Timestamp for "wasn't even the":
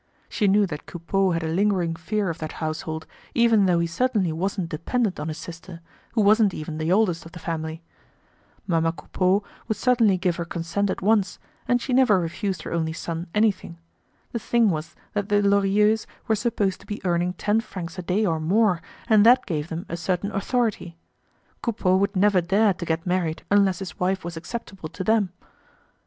6.21-6.91